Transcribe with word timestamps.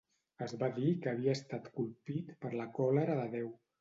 Es 0.45 0.53
va 0.61 0.69
dir 0.77 0.93
que 1.03 1.11
havia 1.11 1.35
estat 1.39 1.69
colpit 1.75 2.33
per 2.47 2.53
la 2.63 2.67
còlera 2.79 3.19
de 3.21 3.29
Déu. 3.37 3.55